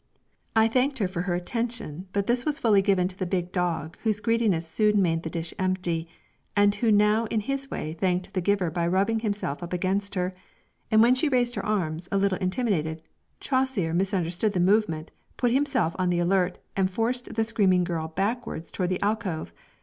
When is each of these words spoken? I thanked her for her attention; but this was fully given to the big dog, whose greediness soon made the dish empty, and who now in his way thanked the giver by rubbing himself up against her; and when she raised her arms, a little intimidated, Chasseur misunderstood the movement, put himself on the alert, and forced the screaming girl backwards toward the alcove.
I 0.55 0.67
thanked 0.67 0.97
her 0.97 1.07
for 1.07 1.21
her 1.29 1.35
attention; 1.35 2.07
but 2.11 2.25
this 2.25 2.43
was 2.43 2.57
fully 2.57 2.81
given 2.81 3.07
to 3.09 3.15
the 3.15 3.27
big 3.27 3.51
dog, 3.51 3.97
whose 4.01 4.19
greediness 4.19 4.67
soon 4.67 4.99
made 4.99 5.21
the 5.21 5.29
dish 5.29 5.53
empty, 5.59 6.07
and 6.55 6.73
who 6.73 6.91
now 6.91 7.25
in 7.25 7.41
his 7.41 7.69
way 7.69 7.93
thanked 7.93 8.33
the 8.33 8.41
giver 8.41 8.71
by 8.71 8.87
rubbing 8.87 9.19
himself 9.19 9.61
up 9.61 9.73
against 9.73 10.15
her; 10.15 10.33
and 10.89 11.03
when 11.03 11.13
she 11.13 11.29
raised 11.29 11.53
her 11.53 11.63
arms, 11.63 12.09
a 12.11 12.17
little 12.17 12.39
intimidated, 12.39 13.03
Chasseur 13.39 13.93
misunderstood 13.93 14.53
the 14.53 14.59
movement, 14.59 15.11
put 15.37 15.51
himself 15.51 15.95
on 15.99 16.09
the 16.09 16.17
alert, 16.17 16.57
and 16.75 16.89
forced 16.89 17.35
the 17.35 17.43
screaming 17.43 17.83
girl 17.83 18.07
backwards 18.07 18.71
toward 18.71 18.89
the 18.89 19.01
alcove. 19.03 19.53